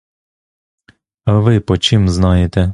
А 1.25 1.39
ви 1.39 1.59
почім 1.59 2.09
знаєте? 2.09 2.69